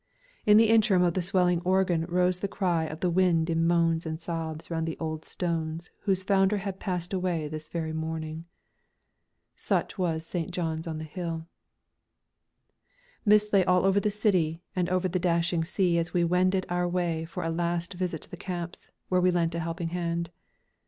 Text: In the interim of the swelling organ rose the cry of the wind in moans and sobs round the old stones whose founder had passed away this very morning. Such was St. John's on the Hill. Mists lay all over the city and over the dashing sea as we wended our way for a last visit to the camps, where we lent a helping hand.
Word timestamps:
In 0.47 0.57
the 0.57 0.67
interim 0.69 1.03
of 1.03 1.13
the 1.13 1.21
swelling 1.21 1.61
organ 1.63 2.05
rose 2.05 2.39
the 2.39 2.47
cry 2.47 2.85
of 2.85 3.01
the 3.01 3.09
wind 3.11 3.51
in 3.51 3.67
moans 3.67 4.03
and 4.03 4.19
sobs 4.19 4.71
round 4.71 4.87
the 4.87 4.97
old 4.99 5.23
stones 5.25 5.91
whose 6.05 6.23
founder 6.23 6.57
had 6.57 6.79
passed 6.79 7.13
away 7.13 7.47
this 7.47 7.67
very 7.67 7.93
morning. 7.93 8.45
Such 9.55 9.99
was 9.99 10.25
St. 10.25 10.49
John's 10.49 10.87
on 10.87 10.97
the 10.97 11.03
Hill. 11.03 11.45
Mists 13.27 13.53
lay 13.53 13.63
all 13.63 13.85
over 13.85 13.99
the 13.99 14.09
city 14.09 14.63
and 14.75 14.89
over 14.89 15.07
the 15.07 15.19
dashing 15.19 15.63
sea 15.63 15.99
as 15.99 16.15
we 16.15 16.23
wended 16.23 16.65
our 16.67 16.89
way 16.89 17.23
for 17.25 17.43
a 17.43 17.51
last 17.51 17.93
visit 17.93 18.23
to 18.23 18.31
the 18.31 18.37
camps, 18.37 18.89
where 19.09 19.21
we 19.21 19.29
lent 19.29 19.53
a 19.53 19.59
helping 19.59 19.89
hand. 19.89 20.31